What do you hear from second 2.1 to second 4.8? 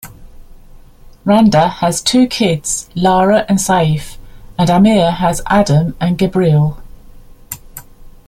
kids Lara and Seif, and